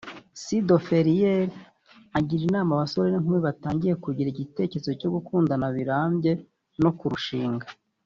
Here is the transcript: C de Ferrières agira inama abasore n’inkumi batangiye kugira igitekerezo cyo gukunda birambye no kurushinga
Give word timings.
C 0.33 0.63
de 0.67 0.77
Ferrières 0.87 1.53
agira 2.17 2.43
inama 2.47 2.71
abasore 2.73 3.07
n’inkumi 3.09 3.39
batangiye 3.47 3.93
kugira 4.03 4.31
igitekerezo 4.31 4.89
cyo 4.99 5.09
gukunda 5.15 5.53
birambye 5.75 6.31
no 6.83 6.91
kurushinga 6.99 7.65